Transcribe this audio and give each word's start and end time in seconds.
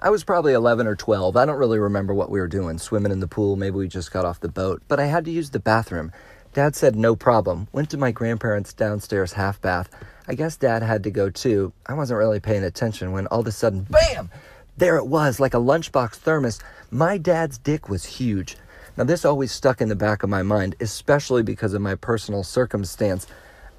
I 0.00 0.10
was 0.10 0.22
probably 0.22 0.52
11 0.52 0.86
or 0.86 0.94
12. 0.94 1.36
I 1.36 1.44
don't 1.44 1.58
really 1.58 1.80
remember 1.80 2.14
what 2.14 2.30
we 2.30 2.38
were 2.38 2.46
doing, 2.46 2.78
swimming 2.78 3.10
in 3.10 3.18
the 3.18 3.26
pool. 3.26 3.56
Maybe 3.56 3.74
we 3.74 3.88
just 3.88 4.12
got 4.12 4.24
off 4.24 4.38
the 4.38 4.48
boat, 4.48 4.80
but 4.86 5.00
I 5.00 5.06
had 5.06 5.24
to 5.24 5.32
use 5.32 5.50
the 5.50 5.58
bathroom. 5.58 6.12
Dad 6.54 6.76
said 6.76 6.94
no 6.94 7.16
problem. 7.16 7.66
Went 7.72 7.90
to 7.90 7.96
my 7.96 8.12
grandparents' 8.12 8.72
downstairs 8.72 9.32
half 9.32 9.60
bath. 9.60 9.90
I 10.28 10.34
guess 10.34 10.56
dad 10.56 10.84
had 10.84 11.02
to 11.02 11.10
go 11.10 11.30
too. 11.30 11.72
I 11.84 11.94
wasn't 11.94 12.18
really 12.18 12.38
paying 12.38 12.62
attention 12.62 13.10
when 13.10 13.26
all 13.26 13.40
of 13.40 13.48
a 13.48 13.52
sudden, 13.52 13.88
bam! 13.90 14.30
There 14.76 14.98
it 14.98 15.08
was, 15.08 15.40
like 15.40 15.54
a 15.54 15.58
lunchbox 15.58 16.14
thermos. 16.14 16.60
My 16.92 17.18
dad's 17.18 17.58
dick 17.58 17.88
was 17.88 18.04
huge. 18.04 18.56
Now, 18.96 19.02
this 19.02 19.24
always 19.24 19.50
stuck 19.50 19.80
in 19.80 19.88
the 19.88 19.96
back 19.96 20.22
of 20.22 20.30
my 20.30 20.44
mind, 20.44 20.76
especially 20.78 21.42
because 21.42 21.74
of 21.74 21.82
my 21.82 21.96
personal 21.96 22.44
circumstance. 22.44 23.26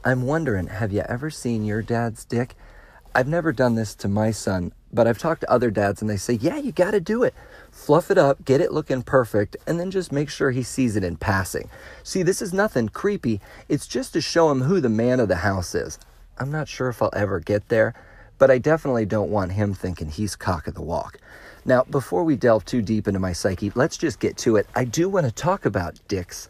I'm 0.04 0.24
wondering, 0.24 0.68
have 0.68 0.92
you 0.92 1.04
ever 1.08 1.30
seen 1.30 1.64
your 1.64 1.82
dad's 1.82 2.26
dick? 2.26 2.58
I've 3.16 3.28
never 3.28 3.54
done 3.54 3.76
this 3.76 3.96
to 3.96 4.10
my 4.10 4.32
son, 4.32 4.74
but 4.92 5.08
I've 5.08 5.18
talked 5.18 5.42
to 5.42 5.52
other 5.52 5.72
dads 5.72 6.02
and 6.02 6.10
they 6.10 6.18
say, 6.18 6.34
yeah, 6.34 6.58
you 6.58 6.72
got 6.72 6.92
to 6.92 7.00
do 7.00 7.24
it. 7.24 7.34
Fluff 7.72 8.10
it 8.10 8.18
up, 8.18 8.44
get 8.46 8.62
it 8.62 8.72
looking 8.72 9.04
perfect, 9.04 9.56
and 9.68 9.80
then 9.80 9.92
just 9.92 10.12
make 10.12 10.30
sure 10.30 10.52
he 10.52 10.64
sees 10.64 10.96
it 10.96 11.04
in 11.04 11.16
passing. 11.16 11.70
See, 12.04 12.24
this 12.24 12.42
is 12.42 12.54
nothing 12.54 12.90
creepy. 12.90 13.40
It's 13.68 13.88
just 13.88 14.14
to 14.14 14.22
show 14.22 14.50
him 14.52 14.62
who 14.62 14.82
the 14.82 14.90
man 14.90 15.20
of 15.20 15.28
the 15.28 15.38
house 15.38 15.76
is. 15.76 16.00
I'm 16.38 16.52
not 16.52 16.68
sure 16.68 16.90
if 16.90 17.02
I'll 17.02 17.12
ever 17.14 17.40
get 17.40 17.70
there, 17.70 17.94
but 18.38 18.50
I 18.50 18.58
definitely 18.58 19.06
don't 19.06 19.30
want 19.30 19.52
him 19.52 19.74
thinking 19.74 20.10
he's 20.10 20.36
cock 20.36 20.68
of 20.68 20.74
the 20.74 20.82
walk. 20.82 21.20
Now, 21.66 21.84
before 21.84 22.24
we 22.24 22.36
delve 22.36 22.66
too 22.66 22.82
deep 22.82 23.08
into 23.08 23.20
my 23.20 23.34
psyche, 23.34 23.72
let's 23.76 23.98
just 23.98 24.20
get 24.20 24.38
to 24.38 24.56
it. 24.56 24.68
I 24.76 24.86
do 24.86 25.10
want 25.10 25.26
to 25.26 25.32
talk 25.32 25.66
about 25.66 26.00
dicks, 26.08 26.50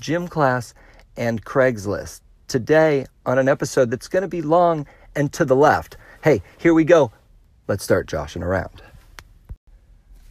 gym 0.00 0.26
class, 0.26 0.74
and 1.16 1.44
Craigslist 1.44 2.22
today 2.48 3.06
on 3.26 3.38
an 3.38 3.48
episode 3.48 3.90
that's 3.90 4.08
going 4.08 4.22
to 4.22 4.28
be 4.28 4.42
long 4.42 4.86
and 5.14 5.32
to 5.34 5.44
the 5.44 5.56
left. 5.56 5.96
Hey, 6.22 6.42
here 6.56 6.74
we 6.74 6.84
go. 6.84 7.12
Let's 7.68 7.84
start 7.84 8.08
joshing 8.08 8.42
around. 8.42 8.80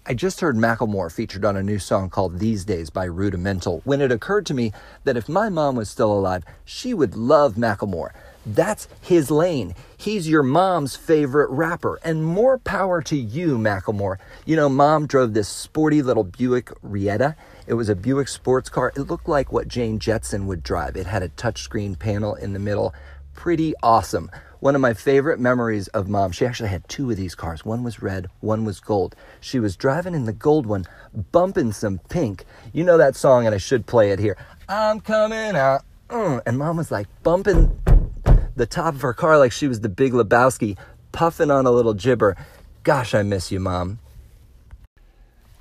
I 0.07 0.15
just 0.15 0.41
heard 0.41 0.55
Macklemore 0.55 1.11
featured 1.11 1.45
on 1.45 1.55
a 1.55 1.61
new 1.61 1.77
song 1.77 2.09
called 2.09 2.39
These 2.39 2.65
Days 2.65 2.89
by 2.89 3.03
Rudimental 3.03 3.81
when 3.83 4.01
it 4.01 4.11
occurred 4.11 4.47
to 4.47 4.55
me 4.55 4.71
that 5.03 5.17
if 5.17 5.29
my 5.29 5.47
mom 5.47 5.75
was 5.75 5.87
still 5.87 6.11
alive, 6.11 6.43
she 6.65 6.95
would 6.95 7.15
love 7.15 7.53
Macklemore. 7.53 8.09
That's 8.43 8.87
his 9.01 9.29
lane. 9.29 9.75
He's 9.97 10.27
your 10.27 10.41
mom's 10.41 10.95
favorite 10.95 11.51
rapper. 11.51 11.99
And 12.03 12.25
more 12.25 12.57
power 12.57 13.03
to 13.03 13.15
you, 13.15 13.59
Macklemore. 13.59 14.17
You 14.45 14.55
know, 14.55 14.67
mom 14.67 15.05
drove 15.05 15.35
this 15.35 15.47
sporty 15.47 16.01
little 16.01 16.23
Buick 16.23 16.71
Reatta. 16.81 17.35
It 17.67 17.75
was 17.75 17.89
a 17.89 17.95
Buick 17.95 18.29
sports 18.29 18.69
car. 18.69 18.91
It 18.95 19.01
looked 19.01 19.29
like 19.29 19.51
what 19.51 19.67
Jane 19.67 19.99
Jetson 19.99 20.47
would 20.47 20.63
drive. 20.63 20.97
It 20.97 21.05
had 21.05 21.21
a 21.21 21.29
touchscreen 21.29 21.99
panel 21.99 22.33
in 22.33 22.53
the 22.53 22.59
middle. 22.59 22.95
Pretty 23.35 23.75
awesome. 23.83 24.31
One 24.59 24.73
of 24.73 24.81
my 24.81 24.93
favorite 24.93 25.39
memories 25.39 25.87
of 25.89 26.09
mom, 26.09 26.31
she 26.31 26.45
actually 26.45 26.69
had 26.69 26.87
two 26.89 27.11
of 27.11 27.17
these 27.17 27.35
cars. 27.35 27.63
One 27.63 27.83
was 27.83 28.01
red, 28.01 28.27
one 28.39 28.65
was 28.65 28.79
gold. 28.79 29.15
She 29.39 29.59
was 29.59 29.75
driving 29.75 30.15
in 30.15 30.25
the 30.25 30.33
gold 30.33 30.65
one, 30.65 30.85
bumping 31.31 31.71
some 31.71 31.99
pink. 32.09 32.43
You 32.73 32.83
know 32.83 32.97
that 32.97 33.15
song, 33.15 33.45
and 33.45 33.53
I 33.53 33.59
should 33.59 33.85
play 33.85 34.11
it 34.11 34.19
here. 34.19 34.35
I'm 34.67 34.99
coming 34.99 35.55
out. 35.55 35.83
Mm. 36.09 36.41
And 36.45 36.57
mom 36.57 36.77
was 36.77 36.89
like 36.89 37.07
bumping 37.21 37.79
the 38.55 38.65
top 38.65 38.95
of 38.95 39.01
her 39.01 39.13
car 39.13 39.37
like 39.37 39.51
she 39.51 39.67
was 39.67 39.81
the 39.81 39.89
big 39.89 40.13
Lebowski, 40.13 40.77
puffing 41.11 41.51
on 41.51 41.65
a 41.65 41.71
little 41.71 41.93
gibber. 41.93 42.35
Gosh, 42.83 43.13
I 43.13 43.21
miss 43.21 43.51
you, 43.51 43.59
Mom. 43.59 43.99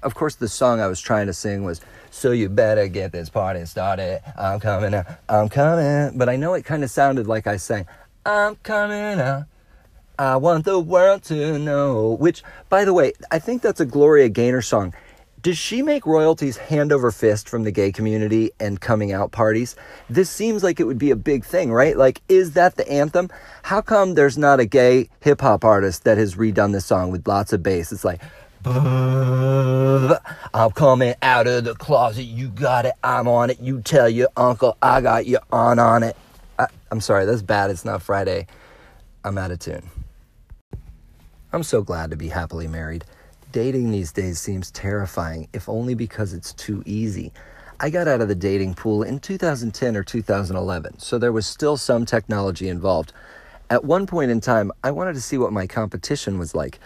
Of 0.02 0.14
course, 0.14 0.36
the 0.36 0.48
song 0.48 0.80
I 0.80 0.86
was 0.86 1.00
trying 1.00 1.26
to 1.26 1.32
sing 1.32 1.64
was, 1.64 1.80
So 2.10 2.30
You 2.30 2.48
Better 2.48 2.86
Get 2.86 3.12
This 3.12 3.28
Party 3.28 3.64
Started. 3.66 4.22
I'm 4.38 4.60
coming 4.60 4.94
out, 4.94 5.06
I'm 5.28 5.48
coming. 5.48 6.16
But 6.16 6.28
I 6.28 6.36
know 6.36 6.54
it 6.54 6.64
kind 6.64 6.84
of 6.84 6.90
sounded 6.90 7.26
like 7.26 7.46
I 7.46 7.56
sang, 7.56 7.86
I'm 8.26 8.56
coming 8.56 9.20
out. 9.20 9.44
I 10.18 10.36
want 10.36 10.64
the 10.64 10.80
world 10.80 11.22
to 11.24 11.60
know. 11.60 12.16
Which, 12.18 12.42
by 12.68 12.84
the 12.84 12.92
way, 12.92 13.12
I 13.30 13.38
think 13.38 13.62
that's 13.62 13.78
a 13.78 13.86
Gloria 13.86 14.28
Gaynor 14.28 14.62
song. 14.62 14.94
Does 15.42 15.58
she 15.58 15.80
make 15.80 16.06
royalties 16.06 16.56
hand 16.56 16.90
over 16.90 17.12
fist 17.12 17.48
from 17.48 17.62
the 17.62 17.70
gay 17.70 17.92
community 17.92 18.50
and 18.58 18.80
coming 18.80 19.12
out 19.12 19.30
parties? 19.30 19.76
This 20.10 20.28
seems 20.28 20.64
like 20.64 20.80
it 20.80 20.84
would 20.84 20.98
be 20.98 21.12
a 21.12 21.16
big 21.16 21.44
thing, 21.44 21.72
right? 21.72 21.96
Like, 21.96 22.20
is 22.28 22.54
that 22.54 22.74
the 22.74 22.90
anthem? 22.90 23.30
How 23.62 23.80
come 23.80 24.14
there's 24.14 24.36
not 24.36 24.58
a 24.58 24.66
gay 24.66 25.08
hip 25.20 25.40
hop 25.40 25.64
artist 25.64 26.02
that 26.02 26.18
has 26.18 26.34
redone 26.34 26.72
this 26.72 26.86
song 26.86 27.12
with 27.12 27.28
lots 27.28 27.52
of 27.52 27.62
bass? 27.62 27.92
It's 27.92 28.04
like, 28.04 28.20
I'm 28.64 30.18
coming 30.74 31.14
out 31.22 31.46
of 31.46 31.62
the 31.62 31.76
closet. 31.76 32.24
You 32.24 32.48
got 32.48 32.86
it. 32.86 32.94
I'm 33.04 33.28
on 33.28 33.50
it. 33.50 33.60
You 33.60 33.82
tell 33.82 34.08
your 34.08 34.30
uncle 34.36 34.76
I 34.82 35.00
got 35.00 35.26
you 35.26 35.38
on 35.52 35.78
on 35.78 36.02
it. 36.02 36.16
I'm 36.90 37.00
sorry, 37.00 37.24
that's 37.24 37.42
bad. 37.42 37.70
It's 37.70 37.84
not 37.84 38.02
Friday. 38.02 38.46
I'm 39.24 39.38
out 39.38 39.50
of 39.50 39.58
tune. 39.58 39.88
I'm 41.52 41.62
so 41.62 41.82
glad 41.82 42.10
to 42.10 42.16
be 42.16 42.28
happily 42.28 42.68
married. 42.68 43.04
Dating 43.50 43.90
these 43.90 44.12
days 44.12 44.38
seems 44.38 44.70
terrifying, 44.70 45.48
if 45.52 45.68
only 45.68 45.94
because 45.94 46.32
it's 46.32 46.52
too 46.52 46.82
easy. 46.86 47.32
I 47.80 47.90
got 47.90 48.08
out 48.08 48.20
of 48.20 48.28
the 48.28 48.34
dating 48.34 48.74
pool 48.74 49.02
in 49.02 49.18
2010 49.18 49.96
or 49.96 50.02
2011, 50.02 50.98
so 50.98 51.18
there 51.18 51.32
was 51.32 51.46
still 51.46 51.76
some 51.76 52.06
technology 52.06 52.68
involved. 52.68 53.12
At 53.68 53.84
one 53.84 54.06
point 54.06 54.30
in 54.30 54.40
time, 54.40 54.70
I 54.84 54.92
wanted 54.92 55.14
to 55.14 55.20
see 55.20 55.38
what 55.38 55.52
my 55.52 55.66
competition 55.66 56.38
was 56.38 56.54
like. 56.54 56.78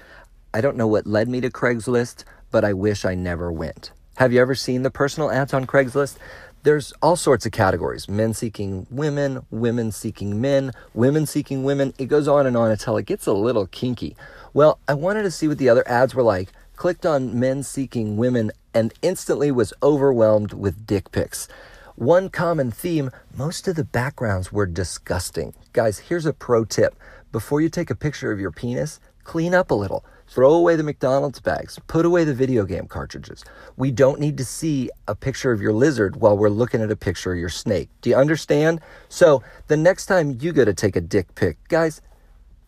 I 0.54 0.60
don't 0.60 0.76
know 0.76 0.86
what 0.86 1.06
led 1.06 1.28
me 1.28 1.40
to 1.42 1.50
Craigslist, 1.50 2.24
but 2.50 2.64
I 2.64 2.72
wish 2.72 3.04
I 3.04 3.14
never 3.14 3.52
went. 3.52 3.92
Have 4.16 4.32
you 4.32 4.40
ever 4.40 4.54
seen 4.54 4.82
the 4.82 4.90
personal 4.90 5.30
ads 5.30 5.54
on 5.54 5.66
Craigslist? 5.66 6.16
There's 6.62 6.92
all 7.00 7.16
sorts 7.16 7.46
of 7.46 7.52
categories 7.52 8.06
men 8.06 8.34
seeking 8.34 8.86
women, 8.90 9.46
women 9.50 9.92
seeking 9.92 10.42
men, 10.42 10.72
women 10.92 11.24
seeking 11.24 11.64
women. 11.64 11.94
It 11.96 12.06
goes 12.06 12.28
on 12.28 12.46
and 12.46 12.54
on 12.54 12.70
until 12.70 12.98
it 12.98 13.06
gets 13.06 13.26
a 13.26 13.32
little 13.32 13.66
kinky. 13.66 14.14
Well, 14.52 14.78
I 14.86 14.92
wanted 14.92 15.22
to 15.22 15.30
see 15.30 15.48
what 15.48 15.56
the 15.56 15.70
other 15.70 15.88
ads 15.88 16.14
were 16.14 16.22
like, 16.22 16.50
clicked 16.76 17.06
on 17.06 17.40
men 17.40 17.62
seeking 17.62 18.18
women, 18.18 18.50
and 18.74 18.92
instantly 19.00 19.50
was 19.50 19.72
overwhelmed 19.82 20.52
with 20.52 20.86
dick 20.86 21.10
pics. 21.12 21.48
One 21.96 22.28
common 22.28 22.70
theme 22.70 23.10
most 23.34 23.66
of 23.66 23.76
the 23.76 23.84
backgrounds 23.84 24.52
were 24.52 24.66
disgusting. 24.66 25.54
Guys, 25.72 25.98
here's 25.98 26.26
a 26.26 26.34
pro 26.34 26.66
tip 26.66 26.94
before 27.32 27.62
you 27.62 27.70
take 27.70 27.88
a 27.88 27.94
picture 27.94 28.32
of 28.32 28.40
your 28.40 28.50
penis, 28.50 29.00
clean 29.24 29.54
up 29.54 29.70
a 29.70 29.74
little. 29.74 30.04
Throw 30.30 30.54
away 30.54 30.76
the 30.76 30.84
McDonald's 30.84 31.40
bags. 31.40 31.80
Put 31.88 32.06
away 32.06 32.22
the 32.22 32.32
video 32.32 32.64
game 32.64 32.86
cartridges. 32.86 33.44
We 33.76 33.90
don't 33.90 34.20
need 34.20 34.38
to 34.38 34.44
see 34.44 34.88
a 35.08 35.14
picture 35.16 35.50
of 35.50 35.60
your 35.60 35.72
lizard 35.72 36.14
while 36.14 36.38
we're 36.38 36.50
looking 36.50 36.80
at 36.80 36.92
a 36.92 36.94
picture 36.94 37.32
of 37.32 37.38
your 37.40 37.48
snake. 37.48 37.88
Do 38.00 38.10
you 38.10 38.16
understand? 38.16 38.80
So, 39.08 39.42
the 39.66 39.76
next 39.76 40.06
time 40.06 40.38
you 40.40 40.52
go 40.52 40.64
to 40.64 40.72
take 40.72 40.94
a 40.94 41.00
dick 41.00 41.34
pic, 41.34 41.56
guys, 41.66 42.00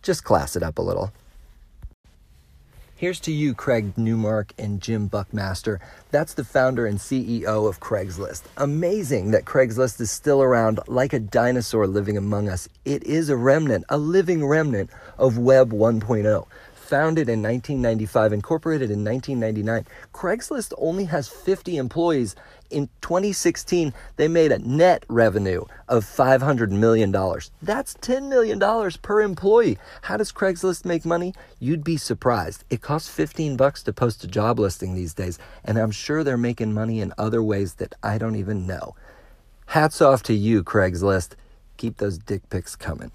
just 0.01 0.25
class 0.25 0.57
it 0.57 0.61
up 0.61 0.77
a 0.77 0.81
little. 0.81 1.13
Here's 2.97 3.21
to 3.21 3.31
you, 3.31 3.53
Craig 3.53 3.97
Newmark 3.97 4.53
and 4.57 4.81
Jim 4.81 5.07
Buckmaster. 5.07 5.79
That's 6.11 6.33
the 6.33 6.43
founder 6.43 6.85
and 6.85 6.99
CEO 6.99 7.67
of 7.67 7.79
Craigslist. 7.79 8.43
Amazing 8.57 9.31
that 9.31 9.45
Craigslist 9.45 10.01
is 10.01 10.11
still 10.11 10.41
around 10.41 10.81
like 10.87 11.13
a 11.13 11.19
dinosaur 11.19 11.87
living 11.87 12.17
among 12.17 12.49
us. 12.49 12.67
It 12.83 13.03
is 13.03 13.29
a 13.29 13.37
remnant, 13.37 13.85
a 13.87 13.97
living 13.97 14.45
remnant 14.45 14.89
of 15.17 15.37
Web 15.37 15.71
1.0 15.71 16.45
founded 16.93 17.27
in 17.27 17.41
1995, 17.41 18.33
incorporated 18.33 18.91
in 18.91 19.03
1999. 19.03 19.87
Craigslist 20.13 20.73
only 20.77 21.05
has 21.05 21.27
50 21.27 21.77
employees. 21.77 22.35
In 22.69 22.87
2016, 23.01 23.95
they 24.17 24.27
made 24.27 24.51
a 24.51 24.59
net 24.59 25.03
revenue 25.07 25.65
of 25.87 26.05
$500 26.05 26.69
million. 26.69 27.11
That's 27.63 27.95
$10 27.95 28.29
million 28.29 28.59
per 29.01 29.21
employee. 29.21 29.79
How 30.03 30.17
does 30.17 30.31
Craigslist 30.31 30.85
make 30.85 31.03
money? 31.03 31.33
You'd 31.59 31.83
be 31.83 31.97
surprised. 31.97 32.63
It 32.69 32.83
costs 32.83 33.09
15 33.09 33.57
bucks 33.57 33.81
to 33.83 33.91
post 33.91 34.23
a 34.23 34.27
job 34.27 34.59
listing 34.59 34.93
these 34.93 35.15
days, 35.15 35.39
and 35.65 35.79
I'm 35.79 35.89
sure 35.89 36.23
they're 36.23 36.37
making 36.37 36.75
money 36.75 37.01
in 37.01 37.11
other 37.17 37.41
ways 37.41 37.73
that 37.75 37.95
I 38.03 38.19
don't 38.19 38.35
even 38.35 38.67
know. 38.67 38.95
Hats 39.65 39.99
off 39.99 40.21
to 40.23 40.35
you, 40.35 40.63
Craigslist. 40.63 41.31
Keep 41.77 41.97
those 41.97 42.19
dick 42.19 42.47
pics 42.51 42.75
coming. 42.75 43.11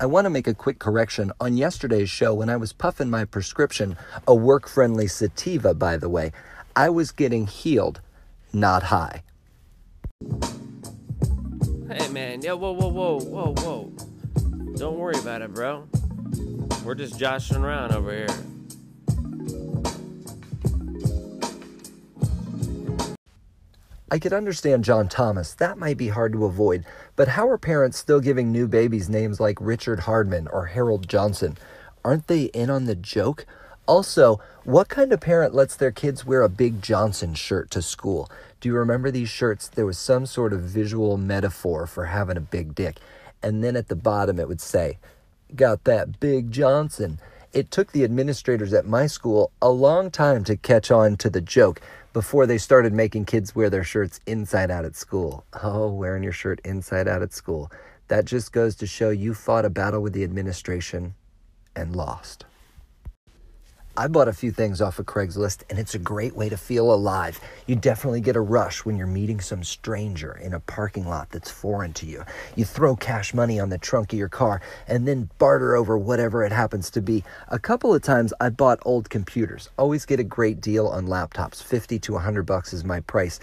I 0.00 0.06
want 0.06 0.26
to 0.26 0.30
make 0.30 0.46
a 0.46 0.54
quick 0.54 0.78
correction 0.78 1.32
on 1.40 1.56
yesterday's 1.56 2.08
show 2.08 2.32
when 2.32 2.48
I 2.48 2.56
was 2.56 2.72
puffing 2.72 3.10
my 3.10 3.24
prescription, 3.24 3.96
a 4.28 4.34
work 4.34 4.68
friendly 4.68 5.08
sativa, 5.08 5.74
by 5.74 5.96
the 5.96 6.08
way. 6.08 6.30
I 6.76 6.88
was 6.88 7.10
getting 7.10 7.48
healed, 7.48 8.00
not 8.52 8.84
high. 8.84 9.24
Hey 11.90 12.08
man, 12.10 12.42
yo, 12.42 12.56
whoa, 12.56 12.72
whoa, 12.72 12.88
whoa, 12.88 13.18
whoa, 13.18 13.54
whoa. 13.54 13.92
Don't 14.76 14.98
worry 14.98 15.18
about 15.18 15.42
it, 15.42 15.52
bro. 15.52 15.88
We're 16.84 16.94
just 16.94 17.18
joshing 17.18 17.56
around 17.56 17.92
over 17.92 18.12
here. 18.12 18.28
I 24.10 24.18
could 24.18 24.32
understand 24.32 24.84
John 24.84 25.08
Thomas. 25.08 25.52
That 25.54 25.76
might 25.76 25.98
be 25.98 26.08
hard 26.08 26.32
to 26.32 26.46
avoid. 26.46 26.86
But 27.14 27.28
how 27.28 27.48
are 27.48 27.58
parents 27.58 27.98
still 27.98 28.20
giving 28.20 28.50
new 28.50 28.66
babies 28.66 29.10
names 29.10 29.38
like 29.38 29.58
Richard 29.60 30.00
Hardman 30.00 30.48
or 30.48 30.66
Harold 30.66 31.08
Johnson? 31.08 31.58
Aren't 32.04 32.26
they 32.26 32.44
in 32.44 32.70
on 32.70 32.86
the 32.86 32.94
joke? 32.94 33.44
Also, 33.86 34.40
what 34.64 34.88
kind 34.88 35.12
of 35.12 35.20
parent 35.20 35.54
lets 35.54 35.76
their 35.76 35.90
kids 35.90 36.24
wear 36.24 36.42
a 36.42 36.48
Big 36.48 36.80
Johnson 36.80 37.34
shirt 37.34 37.70
to 37.72 37.82
school? 37.82 38.30
Do 38.60 38.68
you 38.68 38.74
remember 38.74 39.10
these 39.10 39.28
shirts? 39.28 39.68
There 39.68 39.86
was 39.86 39.98
some 39.98 40.24
sort 40.24 40.54
of 40.54 40.60
visual 40.62 41.18
metaphor 41.18 41.86
for 41.86 42.06
having 42.06 42.38
a 42.38 42.40
big 42.40 42.74
dick. 42.74 42.96
And 43.42 43.62
then 43.62 43.76
at 43.76 43.88
the 43.88 43.96
bottom 43.96 44.38
it 44.40 44.48
would 44.48 44.60
say, 44.60 44.98
Got 45.54 45.84
that 45.84 46.18
Big 46.18 46.50
Johnson. 46.50 47.18
It 47.52 47.70
took 47.70 47.92
the 47.92 48.04
administrators 48.04 48.72
at 48.72 48.86
my 48.86 49.06
school 49.06 49.50
a 49.62 49.70
long 49.70 50.10
time 50.10 50.44
to 50.44 50.56
catch 50.56 50.90
on 50.90 51.16
to 51.18 51.30
the 51.30 51.40
joke 51.40 51.80
before 52.18 52.46
they 52.46 52.58
started 52.58 52.92
making 52.92 53.24
kids 53.24 53.54
wear 53.54 53.70
their 53.70 53.84
shirts 53.84 54.18
inside 54.26 54.72
out 54.72 54.84
at 54.84 54.96
school. 54.96 55.46
Oh, 55.62 55.86
wearing 55.92 56.24
your 56.24 56.32
shirt 56.32 56.60
inside 56.64 57.06
out 57.06 57.22
at 57.22 57.32
school. 57.32 57.70
That 58.08 58.24
just 58.24 58.50
goes 58.50 58.74
to 58.74 58.88
show 58.88 59.10
you 59.10 59.34
fought 59.34 59.64
a 59.64 59.70
battle 59.70 60.02
with 60.02 60.14
the 60.14 60.24
administration 60.24 61.14
and 61.76 61.94
lost. 61.94 62.44
I 63.98 64.06
bought 64.06 64.28
a 64.28 64.32
few 64.32 64.52
things 64.52 64.80
off 64.80 65.00
of 65.00 65.06
Craigslist, 65.06 65.64
and 65.68 65.76
it's 65.76 65.96
a 65.96 65.98
great 65.98 66.36
way 66.36 66.48
to 66.48 66.56
feel 66.56 66.94
alive. 66.94 67.40
You 67.66 67.74
definitely 67.74 68.20
get 68.20 68.36
a 68.36 68.40
rush 68.40 68.84
when 68.84 68.96
you're 68.96 69.08
meeting 69.08 69.40
some 69.40 69.64
stranger 69.64 70.38
in 70.40 70.54
a 70.54 70.60
parking 70.60 71.08
lot 71.08 71.30
that's 71.30 71.50
foreign 71.50 71.92
to 71.94 72.06
you. 72.06 72.22
You 72.54 72.64
throw 72.64 72.94
cash 72.94 73.34
money 73.34 73.58
on 73.58 73.70
the 73.70 73.78
trunk 73.78 74.12
of 74.12 74.18
your 74.20 74.28
car 74.28 74.62
and 74.86 75.08
then 75.08 75.30
barter 75.38 75.74
over 75.74 75.98
whatever 75.98 76.44
it 76.44 76.52
happens 76.52 76.90
to 76.90 77.02
be. 77.02 77.24
A 77.48 77.58
couple 77.58 77.92
of 77.92 78.00
times 78.00 78.32
I 78.40 78.50
bought 78.50 78.78
old 78.84 79.10
computers. 79.10 79.68
Always 79.76 80.06
get 80.06 80.20
a 80.20 80.24
great 80.24 80.60
deal 80.60 80.86
on 80.86 81.08
laptops. 81.08 81.60
50 81.60 81.98
to 81.98 82.12
100 82.12 82.44
bucks 82.44 82.72
is 82.72 82.84
my 82.84 83.00
price. 83.00 83.40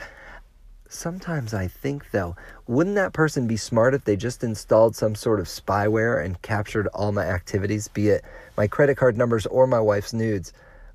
Sometimes 0.87 1.53
I 1.53 1.67
think, 1.67 2.11
though, 2.11 2.35
wouldn't 2.67 2.95
that 2.95 3.13
person 3.13 3.47
be 3.47 3.57
smart 3.57 3.95
if 3.95 4.05
they 4.05 4.15
just 4.15 4.43
installed 4.43 4.95
some 4.95 5.15
sort 5.15 5.39
of 5.39 5.47
spyware 5.47 6.23
and 6.23 6.41
captured 6.41 6.87
all 6.93 7.11
my 7.11 7.25
activities, 7.25 7.87
be 7.87 8.09
it 8.09 8.23
my 8.55 8.67
credit 8.67 8.95
card 8.95 9.17
numbers 9.17 9.45
or 9.47 9.65
my 9.65 9.79
wife's 9.79 10.13
nudes? 10.13 10.53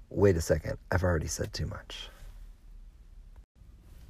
Wait 0.08 0.37
a 0.37 0.40
second, 0.40 0.78
I've 0.90 1.02
already 1.02 1.26
said 1.26 1.52
too 1.52 1.66
much. 1.66 2.08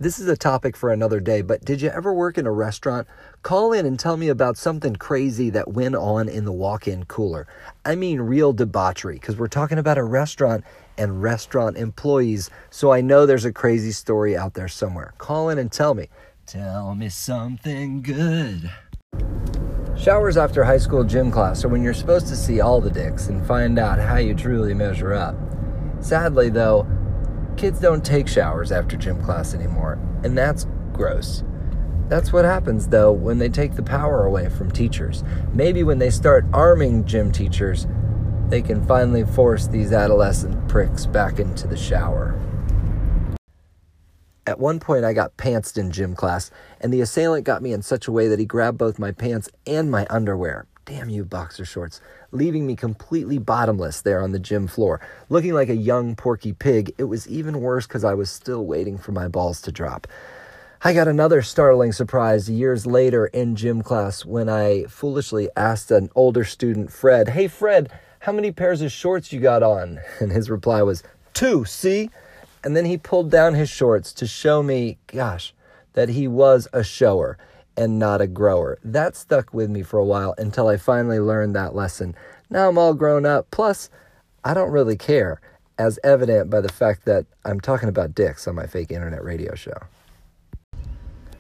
This 0.03 0.19
is 0.19 0.29
a 0.29 0.37
topic 0.37 0.79
for 0.79 0.91
another 0.91 1.21
day, 1.21 1.43
but 1.43 1.63
did 1.63 1.83
you 1.83 1.91
ever 1.91 2.11
work 2.11 2.39
in 2.39 2.47
a 2.47 2.51
restaurant? 2.51 3.07
Call 3.43 3.75
in 3.75 3.85
and 3.85 4.01
tell 4.01 4.17
me 4.17 4.29
about 4.29 4.57
something 4.57 4.97
crazy 4.97 5.51
that 5.51 5.75
went 5.75 5.95
on 5.95 6.27
in 6.27 6.47
the 6.47 6.53
walk 6.53 6.89
in 6.89 7.05
cooler. 7.05 7.47
I 7.85 7.97
mean, 7.97 8.23
real 8.23 8.55
debauchery, 8.55 9.17
because 9.17 9.37
we're 9.37 9.49
talking 9.49 9.77
about 9.77 9.99
a 9.99 10.03
restaurant 10.03 10.65
and 10.97 11.23
restaurant 11.23 11.77
employees, 11.77 12.49
so 12.71 12.91
I 12.91 13.03
know 13.03 13.27
there's 13.27 13.45
a 13.45 13.53
crazy 13.53 13.93
story 13.93 14.35
out 14.35 14.55
there 14.55 14.69
somewhere. 14.69 15.13
Call 15.19 15.51
in 15.51 15.59
and 15.59 15.71
tell 15.71 15.93
me. 15.93 16.09
Tell 16.47 16.95
me 16.95 17.11
something 17.11 18.01
good. 18.01 18.71
Showers 19.99 20.39
after 20.39 20.65
high 20.65 20.79
school 20.79 21.05
gym 21.05 21.31
class 21.31 21.63
are 21.63 21.69
when 21.69 21.83
you're 21.83 21.93
supposed 21.93 22.27
to 22.29 22.37
see 22.37 22.63
all 22.63 22.81
the 22.81 22.89
dicks 22.89 23.29
and 23.29 23.47
find 23.47 23.79
out 23.79 23.99
how 23.99 24.17
you 24.17 24.35
truly 24.35 24.73
measure 24.73 25.13
up. 25.13 25.35
Sadly, 26.01 26.49
though, 26.49 26.87
kids 27.61 27.79
don't 27.79 28.03
take 28.03 28.27
showers 28.27 28.73
after 28.73 28.97
gym 28.97 29.23
class 29.23 29.53
anymore, 29.53 29.99
and 30.25 30.37
that's 30.37 30.67
gross. 30.95 31.45
That's 32.09 32.33
what 32.33 32.47
happens, 32.47 32.89
though, 32.89 33.13
when 33.13 33.37
they 33.37 33.51
take 33.51 33.75
the 33.75 33.83
power 33.83 34.25
away 34.25 34.49
from 34.49 34.71
teachers. 34.71 35.23
Maybe 35.53 35.83
when 35.83 35.99
they 35.99 36.09
start 36.09 36.47
arming 36.55 37.05
gym 37.05 37.31
teachers, 37.31 37.87
they 38.49 38.63
can 38.63 38.83
finally 38.87 39.25
force 39.25 39.67
these 39.67 39.93
adolescent 39.93 40.69
pricks 40.69 41.05
back 41.05 41.39
into 41.39 41.69
the 41.69 41.77
shower. 41.77 42.35
At 44.47 44.59
one 44.59 44.81
point, 44.81 45.05
I 45.05 45.13
got 45.13 45.37
pantsed 45.37 45.77
in 45.77 45.91
gym 45.91 46.15
class, 46.15 46.51
and 46.81 46.91
the 46.91 47.03
assailant 47.03 47.45
got 47.45 47.61
me 47.61 47.75
in 47.75 47.83
such 47.83 48.09
a 48.09 48.13
way 48.13 48.27
that 48.27 48.39
he 48.39 48.47
grabbed 48.47 48.79
both 48.79 48.99
my 48.99 49.13
pants 49.13 49.51
and 49.67 49.91
my 49.91 50.07
underwear. 50.09 50.67
Damn 50.87 51.11
you, 51.11 51.27
boxer 51.27 51.67
shorts 51.67 52.01
leaving 52.33 52.67
me 52.67 52.77
completely 52.77 53.39
bottomless 53.39 54.03
there 54.03 54.23
on 54.23 54.33
the 54.33 54.39
gym 54.39 54.67
floor. 54.67 55.01
Looking 55.29 55.55
like 55.55 55.69
a 55.69 55.77
young 55.77 56.15
porky 56.17 56.53
pig, 56.53 56.95
it 56.99 57.05
was 57.05 57.29
even 57.29 57.61
worse 57.61 57.87
because 57.87 58.05
I 58.05 58.15
was 58.15 58.31
still 58.31 58.65
waiting 58.65 58.99
for 58.99 59.13
my 59.13 59.29
balls 59.29 59.61
to 59.63 59.73
drop. 59.73 60.07
I 60.83 60.95
got 60.95 61.09
another 61.09 61.43
startling 61.43 61.93
surprise 61.93 62.49
years 62.49 62.87
later 62.87 63.27
in 63.27 63.55
gym 63.55 63.83
class 63.83 64.25
when 64.25 64.49
I 64.49 64.85
foolishly 64.85 65.49
asked 65.55 65.91
an 65.91 66.09
older 66.15 66.45
student, 66.45 66.91
Fred, 66.91 67.29
Hey, 67.29 67.49
Fred, 67.49 67.91
how 68.21 68.33
many 68.33 68.51
pairs 68.51 68.81
of 68.81 68.91
shorts 68.91 69.33
you 69.33 69.41
got 69.41 69.63
on? 69.63 70.01
And 70.21 70.33
his 70.33 70.49
reply 70.49 70.83
was, 70.83 71.03
Two, 71.35 71.65
see? 71.65 72.11
And 72.65 72.77
then 72.77 72.85
he 72.85 72.97
pulled 72.97 73.31
down 73.31 73.55
his 73.55 73.69
shorts 73.69 74.13
to 74.15 74.27
show 74.27 74.63
me, 74.63 74.99
gosh, 75.07 75.55
that 75.95 76.11
he 76.11 76.29
was 76.29 76.69
a 76.73 76.83
shower 76.85 77.37
and 77.81 77.99
not 77.99 78.21
a 78.21 78.27
grower. 78.27 78.79
That 78.85 79.17
stuck 79.17 79.55
with 79.55 79.71
me 79.71 79.83
for 79.83 79.99
a 79.99 80.05
while 80.05 80.35
until 80.37 80.69
I 80.69 80.77
finally 80.77 81.19
learned 81.19 81.57
that 81.57 81.75
lesson. 81.75 82.15
Now 82.51 82.69
I'm 82.69 82.77
all 82.77 82.93
grown 82.93 83.25
up. 83.25 83.51
Plus, 83.51 83.89
I 84.45 84.53
don't 84.53 84.71
really 84.71 84.99
care, 84.99 85.41
as 85.79 85.99
evident 86.05 86.51
by 86.51 86.61
the 86.61 86.69
fact 86.69 87.07
that 87.07 87.25
I'm 87.43 87.59
talking 87.59 87.89
about 87.89 88.15
dicks 88.15 88.47
on 88.47 88.55
my 88.55 88.67
fake 88.67 88.91
internet 88.91 89.25
radio 89.25 89.55
show. 89.55 89.79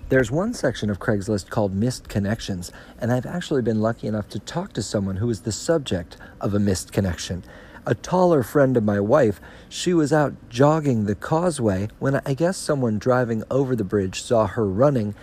There's 0.08 0.30
one 0.30 0.54
section 0.54 0.88
of 0.88 0.98
Craigslist 0.98 1.50
called 1.50 1.74
Missed 1.74 2.08
Connections, 2.08 2.72
and 2.98 3.12
I've 3.12 3.26
actually 3.26 3.60
been 3.60 3.82
lucky 3.82 4.06
enough 4.06 4.30
to 4.30 4.38
talk 4.38 4.72
to 4.72 4.82
someone 4.82 5.16
who 5.16 5.26
was 5.26 5.42
the 5.42 5.52
subject 5.52 6.16
of 6.40 6.54
a 6.54 6.58
missed 6.58 6.90
connection. 6.90 7.44
A 7.84 7.94
taller 7.94 8.42
friend 8.42 8.78
of 8.78 8.84
my 8.84 8.98
wife, 8.98 9.42
she 9.68 9.92
was 9.92 10.10
out 10.10 10.32
jogging 10.48 11.04
the 11.04 11.14
causeway 11.14 11.88
when 11.98 12.22
I 12.24 12.32
guess 12.32 12.56
someone 12.56 12.98
driving 12.98 13.44
over 13.50 13.76
the 13.76 13.84
bridge 13.84 14.22
saw 14.22 14.46
her 14.46 14.66
running 14.66 15.14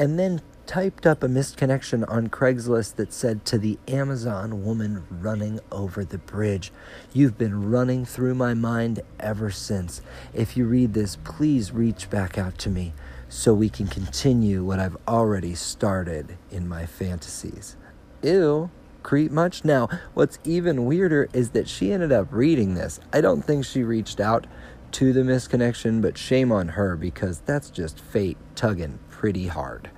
and 0.00 0.18
then 0.18 0.40
typed 0.70 1.04
up 1.04 1.24
a 1.24 1.28
missed 1.28 1.56
connection 1.56 2.04
on 2.04 2.28
Craigslist 2.28 2.94
that 2.94 3.12
said 3.12 3.44
to 3.44 3.58
the 3.58 3.76
Amazon 3.88 4.64
woman 4.64 5.04
running 5.10 5.58
over 5.72 6.04
the 6.04 6.18
bridge, 6.18 6.70
You've 7.12 7.36
been 7.36 7.72
running 7.72 8.04
through 8.04 8.36
my 8.36 8.54
mind 8.54 9.00
ever 9.18 9.50
since. 9.50 10.00
If 10.32 10.56
you 10.56 10.66
read 10.66 10.94
this, 10.94 11.16
please 11.24 11.72
reach 11.72 12.08
back 12.08 12.38
out 12.38 12.56
to 12.58 12.70
me 12.70 12.92
so 13.28 13.52
we 13.52 13.68
can 13.68 13.88
continue 13.88 14.62
what 14.62 14.78
I've 14.78 14.96
already 15.08 15.56
started 15.56 16.38
in 16.52 16.68
my 16.68 16.86
fantasies. 16.86 17.76
Ew. 18.22 18.70
Creep 19.02 19.32
much? 19.32 19.64
Now, 19.64 19.88
what's 20.14 20.38
even 20.44 20.84
weirder 20.84 21.28
is 21.32 21.50
that 21.50 21.68
she 21.68 21.90
ended 21.90 22.12
up 22.12 22.28
reading 22.30 22.74
this. 22.74 23.00
I 23.12 23.20
don't 23.20 23.42
think 23.42 23.64
she 23.64 23.82
reached 23.82 24.20
out 24.20 24.46
to 24.92 25.12
the 25.12 25.22
misconnection, 25.22 26.00
but 26.00 26.16
shame 26.16 26.52
on 26.52 26.68
her 26.68 26.94
because 26.94 27.40
that's 27.40 27.70
just 27.70 27.98
fate 27.98 28.38
tugging 28.54 29.00
pretty 29.08 29.48
hard. 29.48 29.90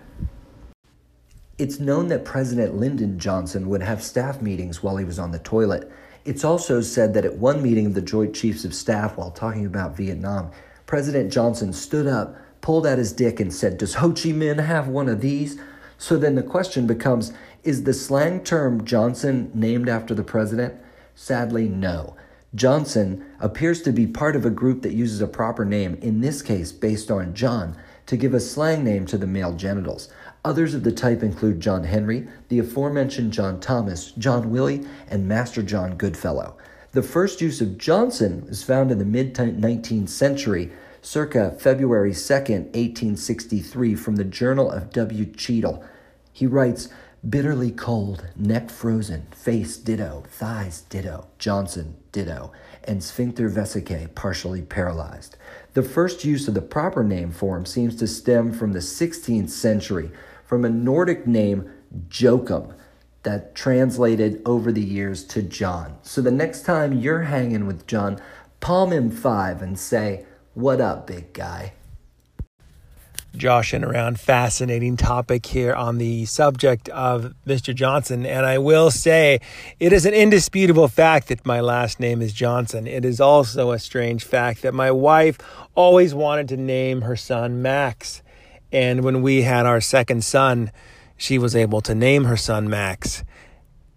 It's 1.58 1.78
known 1.78 2.08
that 2.08 2.24
President 2.24 2.76
Lyndon 2.76 3.18
Johnson 3.18 3.68
would 3.68 3.82
have 3.82 4.02
staff 4.02 4.40
meetings 4.40 4.82
while 4.82 4.96
he 4.96 5.04
was 5.04 5.18
on 5.18 5.32
the 5.32 5.38
toilet. 5.38 5.90
It's 6.24 6.44
also 6.44 6.80
said 6.80 7.12
that 7.14 7.26
at 7.26 7.36
one 7.36 7.62
meeting 7.62 7.86
of 7.86 7.94
the 7.94 8.00
Joint 8.00 8.34
Chiefs 8.34 8.64
of 8.64 8.74
Staff 8.74 9.18
while 9.18 9.30
talking 9.30 9.66
about 9.66 9.96
Vietnam, 9.96 10.50
President 10.86 11.30
Johnson 11.30 11.72
stood 11.72 12.06
up, 12.06 12.36
pulled 12.62 12.86
out 12.86 12.98
his 12.98 13.12
dick, 13.12 13.38
and 13.38 13.52
said, 13.52 13.76
Does 13.76 13.94
Ho 13.94 14.10
Chi 14.10 14.30
Minh 14.30 14.64
have 14.64 14.88
one 14.88 15.08
of 15.08 15.20
these? 15.20 15.58
So 15.98 16.16
then 16.16 16.36
the 16.36 16.42
question 16.42 16.86
becomes 16.86 17.32
Is 17.64 17.84
the 17.84 17.92
slang 17.92 18.42
term 18.42 18.84
Johnson 18.86 19.50
named 19.52 19.90
after 19.90 20.14
the 20.14 20.24
president? 20.24 20.74
Sadly, 21.14 21.68
no. 21.68 22.16
Johnson 22.54 23.24
appears 23.40 23.82
to 23.82 23.92
be 23.92 24.06
part 24.06 24.36
of 24.36 24.44
a 24.46 24.50
group 24.50 24.82
that 24.82 24.92
uses 24.92 25.20
a 25.20 25.26
proper 25.26 25.64
name, 25.64 25.98
in 26.02 26.20
this 26.20 26.40
case 26.40 26.72
based 26.72 27.10
on 27.10 27.34
John, 27.34 27.76
to 28.06 28.16
give 28.16 28.34
a 28.34 28.40
slang 28.40 28.84
name 28.84 29.06
to 29.06 29.18
the 29.18 29.26
male 29.26 29.54
genitals. 29.54 30.08
Others 30.44 30.74
of 30.74 30.82
the 30.82 30.90
type 30.90 31.22
include 31.22 31.60
John 31.60 31.84
Henry, 31.84 32.26
the 32.48 32.58
aforementioned 32.58 33.32
John 33.32 33.60
Thomas, 33.60 34.10
John 34.12 34.50
Willie, 34.50 34.84
and 35.08 35.28
Master 35.28 35.62
John 35.62 35.96
Goodfellow. 35.96 36.56
The 36.90 37.02
first 37.02 37.40
use 37.40 37.60
of 37.60 37.78
Johnson 37.78 38.44
was 38.48 38.64
found 38.64 38.90
in 38.90 38.98
the 38.98 39.04
mid 39.04 39.34
19th 39.34 40.08
century, 40.08 40.72
circa 41.00 41.52
February 41.58 42.10
2nd, 42.10 42.74
1863, 42.74 43.94
from 43.94 44.16
the 44.16 44.24
Journal 44.24 44.68
of 44.68 44.90
W. 44.90 45.26
Cheadle. 45.26 45.84
He 46.32 46.48
writes, 46.48 46.88
Bitterly 47.28 47.70
cold, 47.70 48.26
neck 48.34 48.68
frozen, 48.68 49.28
face 49.30 49.76
ditto, 49.76 50.24
thighs 50.26 50.80
ditto, 50.80 51.28
Johnson 51.38 51.94
ditto, 52.10 52.50
and 52.82 53.00
sphincter 53.00 53.48
vesicae 53.48 54.12
partially 54.16 54.60
paralyzed. 54.60 55.36
The 55.74 55.84
first 55.84 56.24
use 56.24 56.48
of 56.48 56.54
the 56.54 56.60
proper 56.60 57.04
name 57.04 57.30
form 57.30 57.64
seems 57.64 57.94
to 57.96 58.08
stem 58.08 58.52
from 58.52 58.72
the 58.72 58.80
16th 58.80 59.50
century 59.50 60.10
from 60.52 60.66
a 60.66 60.68
Nordic 60.68 61.26
name, 61.26 61.72
Jokum, 62.10 62.74
that 63.22 63.54
translated 63.54 64.42
over 64.44 64.70
the 64.70 64.82
years 64.82 65.24
to 65.24 65.40
John. 65.40 65.96
So 66.02 66.20
the 66.20 66.30
next 66.30 66.66
time 66.66 66.92
you're 66.92 67.22
hanging 67.22 67.66
with 67.66 67.86
John, 67.86 68.20
palm 68.60 68.92
him 68.92 69.10
five 69.10 69.62
and 69.62 69.78
say, 69.78 70.26
What 70.52 70.78
up, 70.78 71.06
big 71.06 71.32
guy? 71.32 71.72
Joshing 73.34 73.82
around 73.82 74.20
fascinating 74.20 74.98
topic 74.98 75.46
here 75.46 75.72
on 75.72 75.96
the 75.96 76.26
subject 76.26 76.90
of 76.90 77.32
Mr. 77.46 77.74
Johnson. 77.74 78.26
And 78.26 78.44
I 78.44 78.58
will 78.58 78.90
say 78.90 79.40
it 79.80 79.94
is 79.94 80.04
an 80.04 80.12
indisputable 80.12 80.86
fact 80.86 81.28
that 81.28 81.46
my 81.46 81.60
last 81.60 81.98
name 81.98 82.20
is 82.20 82.34
Johnson. 82.34 82.86
It 82.86 83.06
is 83.06 83.22
also 83.22 83.70
a 83.70 83.78
strange 83.78 84.22
fact 84.22 84.60
that 84.60 84.74
my 84.74 84.90
wife 84.90 85.38
always 85.74 86.12
wanted 86.14 86.46
to 86.48 86.58
name 86.58 87.00
her 87.00 87.16
son 87.16 87.62
Max. 87.62 88.20
And 88.72 89.04
when 89.04 89.22
we 89.22 89.42
had 89.42 89.66
our 89.66 89.80
second 89.80 90.24
son, 90.24 90.72
she 91.16 91.38
was 91.38 91.54
able 91.54 91.80
to 91.82 91.94
name 91.94 92.24
her 92.24 92.36
son 92.36 92.68
Max. 92.68 93.22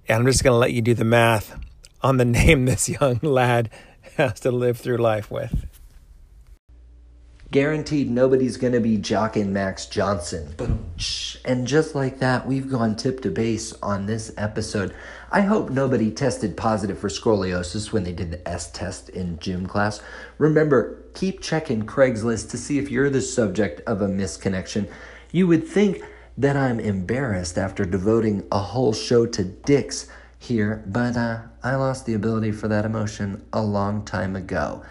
And 0.07 0.19
I'm 0.19 0.25
just 0.25 0.43
going 0.43 0.53
to 0.53 0.59
let 0.59 0.73
you 0.73 0.81
do 0.81 0.93
the 0.93 1.05
math 1.05 1.57
on 2.01 2.17
the 2.17 2.25
name 2.25 2.65
this 2.65 2.89
young 2.89 3.19
lad 3.21 3.69
has 4.17 4.39
to 4.41 4.51
live 4.51 4.77
through 4.77 4.97
life 4.97 5.31
with. 5.31 5.65
Guaranteed 7.55 8.11
nobody's 8.11 8.57
going 8.57 8.73
to 8.73 8.81
be 8.81 8.97
jocking 8.97 9.47
Max 9.47 9.85
Johnson. 9.85 10.53
And 11.45 11.65
just 11.65 11.95
like 11.95 12.19
that, 12.19 12.45
we've 12.45 12.69
gone 12.69 12.97
tip 12.97 13.21
to 13.21 13.29
base 13.29 13.71
on 13.81 14.07
this 14.07 14.33
episode. 14.35 14.93
I 15.31 15.39
hope 15.39 15.69
nobody 15.69 16.11
tested 16.11 16.57
positive 16.57 16.99
for 16.99 17.07
scoliosis 17.07 17.93
when 17.93 18.03
they 18.03 18.11
did 18.11 18.31
the 18.31 18.45
S 18.45 18.69
test 18.71 19.07
in 19.07 19.39
gym 19.39 19.67
class. 19.67 20.01
Remember, 20.37 21.01
keep 21.13 21.39
checking 21.39 21.85
Craigslist 21.85 22.49
to 22.49 22.57
see 22.57 22.77
if 22.77 22.91
you're 22.91 23.09
the 23.09 23.21
subject 23.21 23.79
of 23.87 24.01
a 24.01 24.09
misconnection. 24.09 24.89
You 25.31 25.47
would 25.47 25.65
think 25.65 26.03
that 26.37 26.57
I'm 26.57 26.81
embarrassed 26.81 27.57
after 27.57 27.85
devoting 27.85 28.45
a 28.51 28.59
whole 28.59 28.91
show 28.91 29.25
to 29.27 29.45
dicks 29.45 30.09
here, 30.37 30.83
but 30.87 31.15
uh, 31.15 31.43
I 31.63 31.75
lost 31.75 32.05
the 32.05 32.15
ability 32.15 32.51
for 32.51 32.67
that 32.67 32.83
emotion 32.83 33.45
a 33.53 33.61
long 33.61 34.03
time 34.03 34.35
ago. 34.35 34.83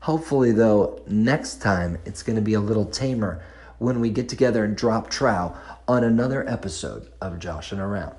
Hopefully, 0.00 0.52
though, 0.52 1.02
next 1.06 1.60
time 1.60 1.98
it's 2.06 2.22
going 2.22 2.36
to 2.36 2.42
be 2.42 2.54
a 2.54 2.60
little 2.60 2.86
tamer 2.86 3.42
when 3.78 4.00
we 4.00 4.10
get 4.10 4.28
together 4.28 4.64
and 4.64 4.76
drop 4.76 5.10
trow 5.10 5.54
on 5.86 6.04
another 6.04 6.48
episode 6.48 7.10
of 7.20 7.38
Joshing 7.38 7.78
Around. 7.78 8.14